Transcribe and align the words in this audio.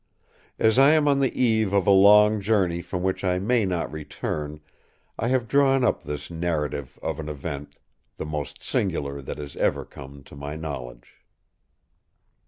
As 0.57 0.79
I 0.79 0.93
am 0.93 1.07
on 1.07 1.19
the 1.19 1.31
eve 1.39 1.73
of 1.73 1.85
a 1.85 1.91
long 1.91 2.41
journey 2.41 2.81
from 2.81 3.03
which 3.03 3.23
I 3.23 3.37
may 3.37 3.65
not 3.65 3.91
return, 3.91 4.59
I 5.19 5.27
have 5.27 5.47
drawn 5.47 5.83
up 5.83 6.01
this 6.01 6.31
narrative 6.31 6.97
of 7.03 7.19
an 7.19 7.29
event 7.29 7.77
the 8.17 8.25
most 8.25 8.63
singular 8.63 9.21
that 9.21 9.37
has 9.37 9.55
ever 9.57 9.85
come 9.85 10.23
to 10.23 10.35
my 10.35 10.55
knowledge. 10.55 11.17